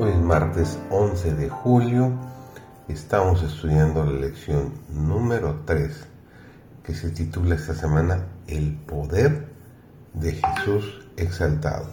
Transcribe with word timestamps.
Hoy 0.00 0.10
es 0.10 0.20
martes 0.20 0.78
11 0.90 1.34
de 1.34 1.48
julio. 1.48 2.12
Estamos 2.86 3.42
estudiando 3.42 4.04
la 4.04 4.12
lección 4.12 4.74
número 4.90 5.62
3 5.64 6.06
que 6.84 6.94
se 6.94 7.10
titula 7.10 7.56
esta 7.56 7.74
semana 7.74 8.28
El 8.46 8.76
poder 8.76 9.48
de 10.14 10.34
Jesús 10.34 11.04
exaltado. 11.16 11.86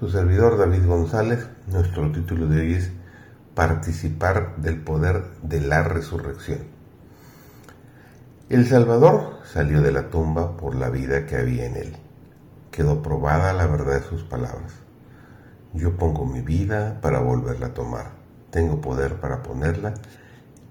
Su 0.00 0.08
servidor 0.08 0.56
David 0.56 0.86
González, 0.86 1.46
nuestro 1.66 2.10
título 2.10 2.46
de 2.46 2.58
hoy 2.58 2.72
es 2.72 2.90
Participar 3.54 4.56
del 4.56 4.80
poder 4.80 5.22
de 5.42 5.60
la 5.60 5.82
resurrección. 5.82 6.60
El 8.48 8.66
Salvador 8.66 9.40
salió 9.44 9.82
de 9.82 9.92
la 9.92 10.08
tumba 10.08 10.56
por 10.56 10.74
la 10.74 10.88
vida 10.88 11.26
que 11.26 11.36
había 11.36 11.66
en 11.66 11.76
él. 11.76 11.96
Quedó 12.70 13.02
probada 13.02 13.52
la 13.52 13.66
verdad 13.66 14.00
de 14.00 14.08
sus 14.08 14.22
palabras 14.22 14.85
yo 15.74 15.96
pongo 15.96 16.24
mi 16.24 16.40
vida 16.40 17.00
para 17.00 17.20
volverla 17.20 17.66
a 17.66 17.74
tomar. 17.74 18.12
Tengo 18.50 18.80
poder 18.80 19.20
para 19.20 19.42
ponerla 19.42 19.94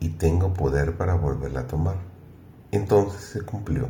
y 0.00 0.10
tengo 0.10 0.54
poder 0.54 0.96
para 0.96 1.14
volverla 1.14 1.60
a 1.60 1.66
tomar. 1.66 1.96
Entonces 2.70 3.20
se 3.20 3.42
cumplió 3.42 3.88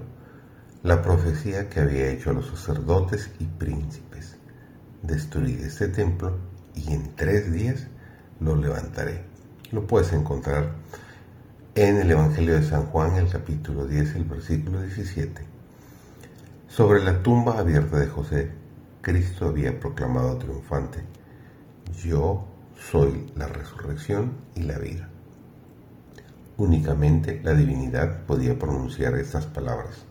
la 0.82 1.00
profecía 1.00 1.70
que 1.70 1.80
había 1.80 2.10
hecho 2.10 2.30
a 2.30 2.34
los 2.34 2.46
sacerdotes 2.46 3.30
y 3.38 3.44
príncipes. 3.46 4.36
Destruiré 5.02 5.66
este 5.66 5.88
templo 5.88 6.36
y 6.74 6.92
en 6.92 7.14
tres 7.16 7.52
días 7.52 7.86
lo 8.40 8.56
levantaré. 8.56 9.24
Lo 9.70 9.86
puedes 9.86 10.12
encontrar 10.12 10.72
en 11.74 11.96
el 11.96 12.10
Evangelio 12.10 12.54
de 12.54 12.62
San 12.62 12.86
Juan, 12.86 13.16
el 13.16 13.28
capítulo 13.28 13.86
10, 13.86 14.16
el 14.16 14.24
versículo 14.24 14.82
17. 14.82 15.42
Sobre 16.68 17.02
la 17.02 17.22
tumba 17.22 17.58
abierta 17.58 17.98
de 17.98 18.06
José 18.06 18.50
Cristo 19.04 19.48
había 19.48 19.78
proclamado 19.78 20.38
triunfante, 20.38 21.00
yo 22.02 22.46
soy 22.90 23.30
la 23.36 23.46
resurrección 23.46 24.32
y 24.54 24.62
la 24.62 24.78
vida. 24.78 25.10
Únicamente 26.56 27.38
la 27.44 27.52
divinidad 27.52 28.24
podía 28.24 28.58
pronunciar 28.58 29.14
estas 29.16 29.44
palabras. 29.44 30.06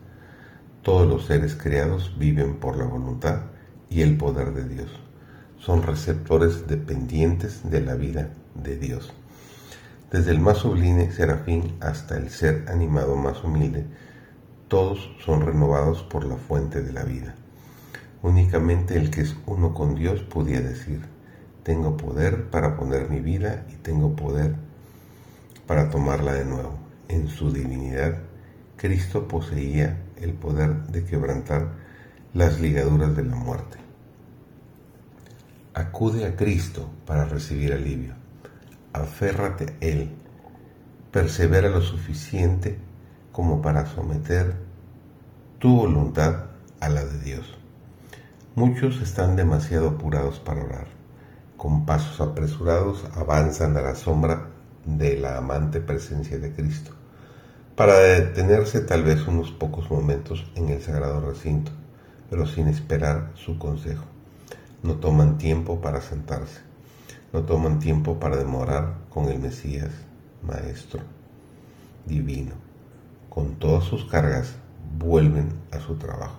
Todos 0.83 1.08
los 1.08 1.25
seres 1.25 1.55
creados 1.55 2.13
viven 2.19 2.58
por 2.58 2.77
la 2.77 2.85
voluntad 2.85 3.41
y 3.89 4.03
el 4.03 4.16
poder 4.16 4.53
de 4.53 4.69
Dios. 4.69 4.91
Son 5.57 5.81
receptores 5.81 6.67
dependientes 6.67 7.67
de 7.67 7.81
la 7.81 7.95
vida 7.95 8.30
de 8.53 8.78
Dios. 8.78 9.11
Desde 10.11 10.30
el 10.30 10.39
más 10.39 10.59
sublime 10.59 11.11
serafín 11.11 11.78
hasta 11.80 12.16
el 12.16 12.30
ser 12.30 12.66
animado 12.67 13.16
más 13.16 13.44
humilde, 13.44 13.88
todos 14.67 15.09
son 15.25 15.41
renovados 15.41 16.03
por 16.03 16.25
la 16.25 16.35
fuente 16.35 16.83
de 16.83 16.94
la 16.94 17.03
vida. 17.03 17.33
Únicamente 18.23 18.97
el 18.97 19.11
que 19.11 19.19
es 19.21 19.35
uno 19.45 19.73
con 19.73 19.95
Dios 19.95 20.21
podía 20.21 20.61
decir, 20.61 21.02
tengo 21.63 21.97
poder 21.97 22.49
para 22.49 22.77
poner 22.77 23.09
mi 23.09 23.19
vida 23.19 23.66
y 23.69 23.75
tengo 23.75 24.16
poder 24.16 24.55
para 25.67 25.89
tomarla 25.89 26.33
de 26.33 26.45
nuevo. 26.45 26.73
En 27.09 27.27
su 27.27 27.51
divinidad, 27.51 28.19
Cristo 28.77 29.27
poseía 29.27 30.03
el 30.21 30.31
poder 30.31 30.83
de 30.88 31.03
quebrantar 31.03 31.73
las 32.33 32.61
ligaduras 32.61 33.13
de 33.13 33.25
la 33.25 33.35
muerte. 33.35 33.77
Acude 35.73 36.25
a 36.25 36.38
Cristo 36.38 36.89
para 37.05 37.25
recibir 37.25 37.73
alivio. 37.73 38.13
Aférrate 38.94 39.66
a 39.66 39.85
Él. 39.85 40.11
Persevera 41.11 41.67
lo 41.67 41.81
suficiente 41.81 42.78
como 43.33 43.62
para 43.62 43.85
someter 43.85 44.56
tu 45.59 45.75
voluntad 45.75 46.45
a 46.79 46.88
la 46.88 47.03
de 47.03 47.19
Dios. 47.19 47.62
Muchos 48.56 49.02
están 49.02 49.36
demasiado 49.36 49.88
apurados 49.90 50.40
para 50.40 50.64
orar. 50.64 50.86
Con 51.58 51.88
pasos 51.88 52.22
apresurados 52.22 53.03
avanzan 53.16 53.75
a 53.78 53.81
la 53.81 53.96
sombra 53.96 54.50
de 54.86 55.18
la 55.18 55.38
amante 55.38 55.81
presencia 55.81 56.38
de 56.38 56.53
Cristo, 56.53 56.92
para 57.75 57.97
detenerse 57.97 58.81
tal 58.81 59.02
vez 59.02 59.25
unos 59.25 59.50
pocos 59.50 59.90
momentos 59.90 60.46
en 60.53 60.69
el 60.69 60.84
sagrado 60.84 61.19
recinto, 61.19 61.72
pero 62.30 62.46
sin 62.46 62.68
esperar 62.68 63.31
su 63.34 63.58
consejo. 63.58 64.03
No 64.84 64.97
toman 64.97 65.40
tiempo 65.40 65.81
para 65.81 66.00
sentarse, 66.00 66.62
no 67.34 67.46
toman 67.46 67.80
tiempo 67.80 68.19
para 68.19 68.38
demorar 68.38 68.97
con 69.09 69.30
el 69.30 69.40
Mesías, 69.40 69.90
Maestro, 70.44 71.02
Divino. 72.06 72.53
Con 73.31 73.56
todas 73.56 73.86
sus 73.86 74.06
cargas 74.06 74.53
vuelven 75.00 75.53
a 75.72 75.80
su 75.80 75.96
trabajo. 75.96 76.38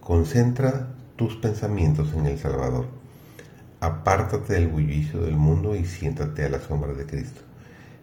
Concentra 0.00 0.88
tus 1.16 1.36
pensamientos 1.36 2.12
en 2.14 2.26
el 2.26 2.38
Salvador. 2.38 2.86
Apártate 3.80 4.54
del 4.54 4.68
bullicio 4.68 5.20
del 5.20 5.36
mundo 5.36 5.76
y 5.76 5.84
siéntate 5.84 6.44
a 6.44 6.48
la 6.48 6.60
sombra 6.60 6.94
de 6.94 7.04
Cristo. 7.04 7.40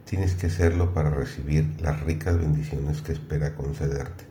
Tienes 0.05 0.35
que 0.35 0.47
hacerlo 0.47 0.93
para 0.93 1.09
recibir 1.09 1.65
las 1.81 2.01
ricas 2.01 2.37
bendiciones 2.37 3.01
que 3.01 3.13
espera 3.13 3.55
concederte. 3.55 4.25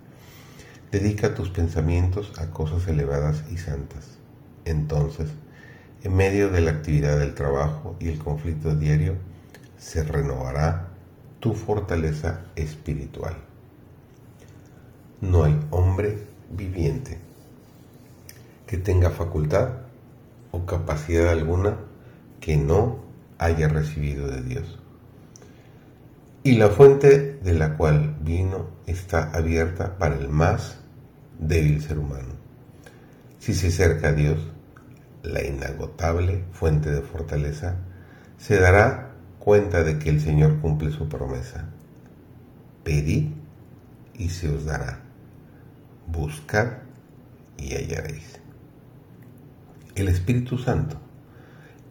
Dedica 0.93 1.34
tus 1.34 1.50
pensamientos 1.50 2.33
a 2.39 2.47
cosas 2.50 2.87
elevadas 2.89 3.44
y 3.50 3.59
santas. 3.59 4.19
Entonces, 4.65 5.28
en 6.03 6.15
medio 6.15 6.50
de 6.50 6.60
la 6.60 6.71
actividad 6.71 7.19
del 7.19 7.34
trabajo 7.34 7.97
y 8.00 8.09
el 8.09 8.19
conflicto 8.19 8.75
diario, 8.75 9.16
se 9.78 10.03
renovará 10.03 10.89
tu 11.41 11.55
fortaleza 11.55 12.43
espiritual. 12.56 13.37
No 15.21 15.45
hay 15.45 15.59
hombre 15.71 16.27
viviente 16.50 17.28
que 18.68 18.76
tenga 18.76 19.10
facultad 19.10 19.70
o 20.52 20.66
capacidad 20.66 21.30
alguna 21.30 21.78
que 22.38 22.56
no 22.56 22.98
haya 23.38 23.66
recibido 23.66 24.28
de 24.28 24.42
Dios. 24.42 24.78
Y 26.44 26.52
la 26.56 26.68
fuente 26.68 27.40
de 27.42 27.54
la 27.54 27.76
cual 27.76 28.16
vino 28.20 28.68
está 28.86 29.30
abierta 29.32 29.96
para 29.98 30.16
el 30.16 30.28
más 30.28 30.78
débil 31.38 31.82
ser 31.82 31.98
humano. 31.98 32.34
Si 33.38 33.54
se 33.54 33.68
acerca 33.68 34.08
a 34.08 34.12
Dios, 34.12 34.38
la 35.22 35.42
inagotable 35.42 36.44
fuente 36.52 36.90
de 36.90 37.00
fortaleza, 37.00 37.76
se 38.36 38.60
dará 38.60 39.14
cuenta 39.38 39.82
de 39.82 39.98
que 39.98 40.10
el 40.10 40.20
Señor 40.20 40.60
cumple 40.60 40.90
su 40.90 41.08
promesa. 41.08 41.70
Pedid 42.84 43.30
y 44.14 44.28
se 44.28 44.50
os 44.50 44.66
dará. 44.66 45.00
Buscad 46.06 46.68
y 47.56 47.74
hallaréis. 47.74 48.40
El 49.98 50.06
Espíritu 50.06 50.59
Santo 50.59 50.97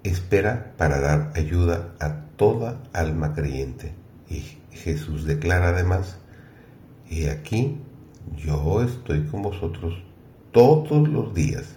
espera 0.01 0.72
para 0.78 1.01
dar 1.01 1.34
ayuda 1.35 1.94
a 2.00 2.22
toda 2.38 2.81
alma 2.94 3.34
creyente. 3.34 3.94
Y 4.29 4.45
Jesús 4.72 5.25
declara 5.25 5.68
además, 5.68 6.16
y 7.09 7.25
aquí 7.25 7.81
yo 8.38 8.81
estoy 8.81 9.25
con 9.25 9.41
vosotros 9.41 10.01
todos 10.53 11.09
los 11.09 11.34
días 11.34 11.75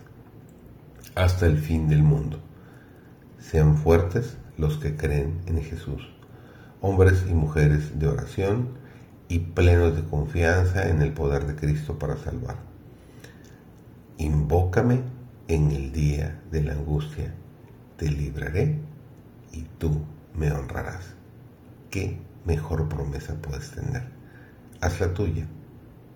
hasta 1.17 1.47
el 1.47 1.59
fin 1.59 1.89
del 1.89 2.05
mundo. 2.05 2.39
Sean 3.41 3.77
fuertes 3.77 4.37
los 4.57 4.79
que 4.79 4.97
creen 4.97 5.41
en 5.47 5.61
Jesús, 5.61 6.13
hombres 6.81 7.25
y 7.29 7.35
mujeres 7.35 7.99
de 7.99 8.07
oración 8.07 8.69
y 9.27 9.41
plenos 9.41 9.97
de 9.97 10.05
confianza 10.05 10.89
en 10.91 11.03
el 11.03 11.13
poder 11.13 11.49
de 11.49 11.57
Cristo 11.57 11.99
para 11.99 12.17
salvar. 12.19 12.55
Invócame 14.17 15.19
en 15.55 15.73
el 15.73 15.91
día 15.91 16.41
de 16.53 16.63
la 16.63 16.75
angustia 16.75 17.35
te 17.97 18.09
libraré 18.09 18.79
y 19.51 19.63
tú 19.79 20.01
me 20.33 20.53
honrarás. 20.53 21.17
¿Qué 21.91 22.21
mejor 22.45 22.89
promesa 22.89 23.35
puedes 23.35 23.73
tener? 23.73 24.05
Haz 24.81 25.01
la 25.01 25.13
tuya 25.13 25.49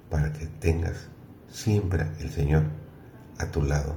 para 0.09 0.33
que 0.33 0.47
tengas 0.47 1.09
siempre 1.51 2.07
el 2.21 2.31
Señor 2.31 2.63
a 3.39 3.51
tu 3.51 3.63
lado 3.63 3.97